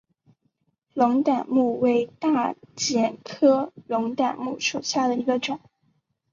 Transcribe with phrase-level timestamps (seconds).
[0.95, 5.59] 龙胆木为大戟科龙胆木属下的一个种。